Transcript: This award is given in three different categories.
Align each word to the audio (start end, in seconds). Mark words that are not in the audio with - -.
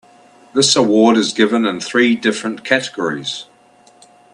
This 0.55 0.75
award 0.75 1.15
is 1.15 1.31
given 1.31 1.63
in 1.63 1.79
three 1.79 2.15
different 2.15 2.65
categories. 2.65 3.45